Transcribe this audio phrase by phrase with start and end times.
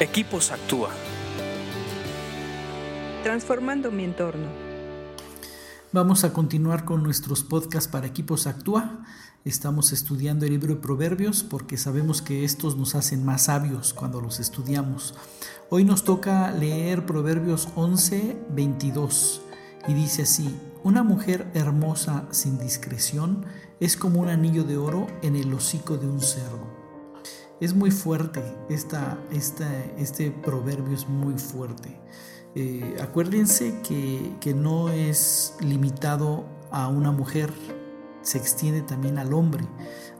[0.00, 0.90] Equipos Actúa.
[3.22, 4.48] Transformando mi entorno.
[5.92, 9.04] Vamos a continuar con nuestros podcasts para Equipos Actúa.
[9.44, 14.20] Estamos estudiando el libro de Proverbios porque sabemos que estos nos hacen más sabios cuando
[14.20, 15.14] los estudiamos.
[15.70, 19.42] Hoy nos toca leer Proverbios 11, 22
[19.86, 23.46] y dice así, una mujer hermosa sin discreción
[23.78, 26.73] es como un anillo de oro en el hocico de un cerdo.
[27.60, 32.00] Es muy fuerte, esta, este proverbio es muy fuerte.
[32.54, 37.52] Eh, acuérdense que, que no es limitado a una mujer,
[38.22, 39.64] se extiende también al hombre,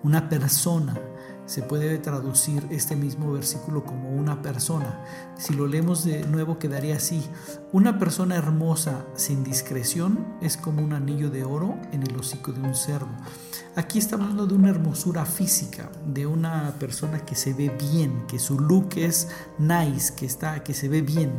[0.02, 1.00] una persona
[1.46, 5.00] se puede traducir este mismo versículo como una persona.
[5.36, 7.22] Si lo leemos de nuevo quedaría así.
[7.72, 12.60] Una persona hermosa sin discreción es como un anillo de oro en el hocico de
[12.60, 13.08] un cerdo.
[13.76, 18.38] Aquí está hablando de una hermosura física, de una persona que se ve bien, que
[18.38, 21.32] su look es nice, que, está, que se ve bien.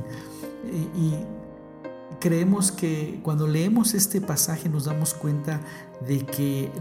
[0.95, 1.13] y
[2.19, 5.61] creemos que cuando leemos este pasaje nos damos cuenta
[6.07, 6.71] de que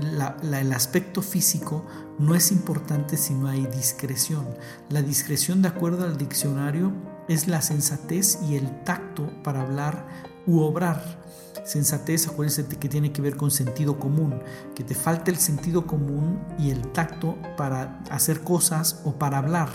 [0.43, 1.85] el aspecto físico
[2.19, 4.47] no es importante si no hay discreción.
[4.91, 6.93] La discreción, de acuerdo al diccionario,
[7.29, 10.07] es la sensatez y el tacto para hablar
[10.47, 11.23] u obrar.
[11.65, 14.43] Sensatez, acuérdense que tiene que ver con sentido común,
[14.75, 19.71] que te falta el sentido común y el tacto para hacer cosas o para hablar.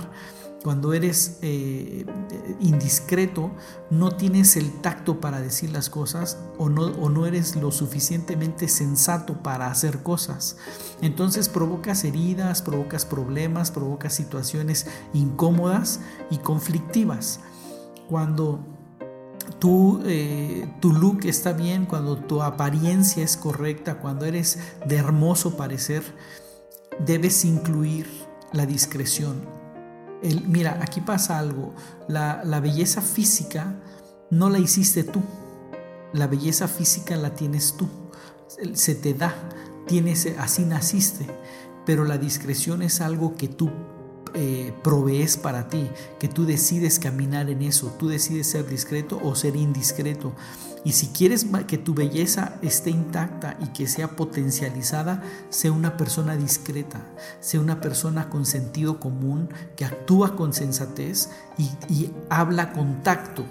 [0.63, 2.05] Cuando eres eh,
[2.59, 3.51] indiscreto,
[3.89, 8.67] no tienes el tacto para decir las cosas o no, o no eres lo suficientemente
[8.67, 10.57] sensato para hacer cosas.
[11.01, 17.39] Entonces provocas heridas, provocas problemas, provocas situaciones incómodas y conflictivas.
[18.09, 18.59] Cuando
[19.59, 25.55] tu, eh, tu look está bien, cuando tu apariencia es correcta, cuando eres de hermoso
[25.55, 26.03] parecer,
[27.05, 28.07] debes incluir
[28.51, 29.58] la discreción
[30.47, 31.73] mira, aquí pasa algo.
[32.07, 33.75] La, la belleza física
[34.29, 35.21] no la hiciste tú.
[36.13, 37.87] La belleza física la tienes tú.
[38.73, 39.33] Se te da.
[39.87, 41.25] Tienes, así naciste.
[41.85, 43.71] Pero la discreción es algo que tú
[44.33, 49.35] eh, provees para ti, que tú decides caminar en eso, tú decides ser discreto o
[49.35, 50.33] ser indiscreto.
[50.85, 56.37] Y si quieres que tu belleza esté intacta y que sea potencializada, sea una persona
[56.37, 57.05] discreta,
[57.41, 63.45] sea una persona con sentido común, que actúa con sensatez y, y habla con tacto.